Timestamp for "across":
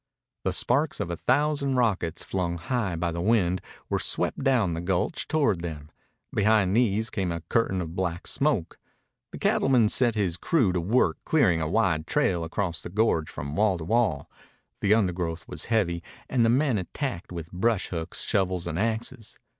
12.43-12.81